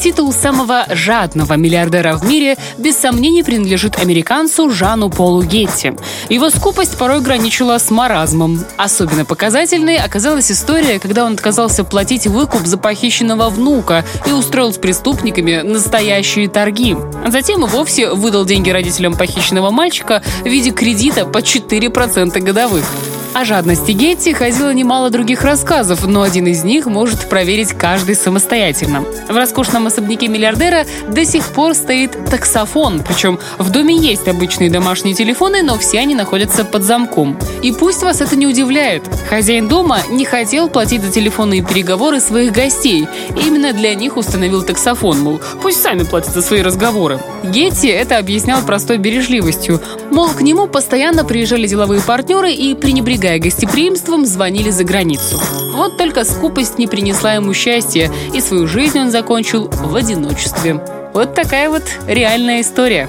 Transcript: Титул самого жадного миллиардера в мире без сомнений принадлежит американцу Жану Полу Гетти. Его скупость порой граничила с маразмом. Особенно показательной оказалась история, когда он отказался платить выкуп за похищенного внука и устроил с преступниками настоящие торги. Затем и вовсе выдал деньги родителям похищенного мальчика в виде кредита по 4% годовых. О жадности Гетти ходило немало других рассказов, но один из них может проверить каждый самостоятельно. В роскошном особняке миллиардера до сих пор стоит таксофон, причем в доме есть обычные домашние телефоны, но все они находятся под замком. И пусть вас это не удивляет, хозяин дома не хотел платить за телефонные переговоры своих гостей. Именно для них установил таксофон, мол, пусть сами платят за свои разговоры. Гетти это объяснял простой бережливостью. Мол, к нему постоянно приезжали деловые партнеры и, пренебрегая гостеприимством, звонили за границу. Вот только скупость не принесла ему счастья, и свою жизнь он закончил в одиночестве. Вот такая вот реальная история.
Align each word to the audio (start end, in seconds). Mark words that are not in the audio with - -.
Титул 0.00 0.32
самого 0.32 0.86
жадного 0.88 1.58
миллиардера 1.58 2.16
в 2.16 2.24
мире 2.24 2.56
без 2.78 2.96
сомнений 2.96 3.42
принадлежит 3.42 3.98
американцу 3.98 4.70
Жану 4.70 5.10
Полу 5.10 5.42
Гетти. 5.42 5.92
Его 6.30 6.48
скупость 6.48 6.96
порой 6.96 7.20
граничила 7.20 7.76
с 7.76 7.90
маразмом. 7.90 8.64
Особенно 8.78 9.26
показательной 9.26 9.98
оказалась 9.98 10.50
история, 10.50 10.98
когда 10.98 11.26
он 11.26 11.34
отказался 11.34 11.84
платить 11.84 12.26
выкуп 12.26 12.64
за 12.64 12.78
похищенного 12.78 13.50
внука 13.50 14.06
и 14.24 14.32
устроил 14.32 14.72
с 14.72 14.78
преступниками 14.78 15.60
настоящие 15.60 16.48
торги. 16.48 16.96
Затем 17.26 17.66
и 17.66 17.68
вовсе 17.68 18.08
выдал 18.08 18.46
деньги 18.46 18.70
родителям 18.70 19.14
похищенного 19.14 19.70
мальчика 19.70 20.22
в 20.40 20.46
виде 20.46 20.70
кредита 20.70 21.26
по 21.26 21.38
4% 21.38 22.40
годовых. 22.40 22.86
О 23.32 23.44
жадности 23.44 23.92
Гетти 23.92 24.32
ходило 24.32 24.74
немало 24.74 25.08
других 25.08 25.42
рассказов, 25.42 26.04
но 26.04 26.22
один 26.22 26.48
из 26.48 26.64
них 26.64 26.86
может 26.86 27.28
проверить 27.28 27.72
каждый 27.72 28.16
самостоятельно. 28.16 29.04
В 29.28 29.36
роскошном 29.36 29.86
особняке 29.90 30.28
миллиардера 30.28 30.86
до 31.08 31.24
сих 31.24 31.48
пор 31.48 31.74
стоит 31.74 32.12
таксофон, 32.30 33.02
причем 33.06 33.38
в 33.58 33.70
доме 33.70 33.96
есть 33.96 34.28
обычные 34.28 34.70
домашние 34.70 35.14
телефоны, 35.14 35.62
но 35.62 35.78
все 35.78 35.98
они 35.98 36.14
находятся 36.14 36.64
под 36.64 36.82
замком. 36.82 37.38
И 37.62 37.72
пусть 37.72 38.02
вас 38.02 38.20
это 38.20 38.36
не 38.36 38.46
удивляет, 38.46 39.02
хозяин 39.28 39.68
дома 39.68 39.98
не 40.10 40.24
хотел 40.24 40.68
платить 40.68 41.02
за 41.02 41.10
телефонные 41.10 41.62
переговоры 41.62 42.20
своих 42.20 42.52
гостей. 42.52 43.06
Именно 43.44 43.72
для 43.72 43.94
них 43.94 44.16
установил 44.16 44.62
таксофон, 44.62 45.20
мол, 45.20 45.40
пусть 45.62 45.82
сами 45.82 46.04
платят 46.04 46.32
за 46.34 46.42
свои 46.42 46.62
разговоры. 46.62 47.20
Гетти 47.42 47.88
это 47.88 48.18
объяснял 48.18 48.62
простой 48.62 48.98
бережливостью. 48.98 49.80
Мол, 50.10 50.28
к 50.30 50.40
нему 50.40 50.66
постоянно 50.66 51.24
приезжали 51.24 51.66
деловые 51.66 52.00
партнеры 52.00 52.52
и, 52.52 52.74
пренебрегая 52.74 53.38
гостеприимством, 53.38 54.26
звонили 54.26 54.70
за 54.70 54.84
границу. 54.84 55.40
Вот 55.74 55.96
только 55.96 56.24
скупость 56.24 56.78
не 56.78 56.86
принесла 56.86 57.34
ему 57.34 57.54
счастья, 57.54 58.10
и 58.34 58.40
свою 58.40 58.66
жизнь 58.66 58.98
он 58.98 59.10
закончил 59.10 59.70
в 59.82 59.96
одиночестве. 59.96 60.80
Вот 61.12 61.34
такая 61.34 61.68
вот 61.68 61.82
реальная 62.06 62.60
история. 62.60 63.08